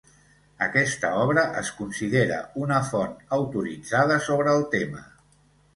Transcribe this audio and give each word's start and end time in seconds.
Aquesta 0.67 1.11
obra 1.25 1.43
es 1.61 1.69
considera 1.81 2.41
una 2.63 2.81
font 2.89 3.15
autoritzada 3.41 4.21
sobre 4.31 4.59
el 4.61 4.69
tema. 4.77 5.09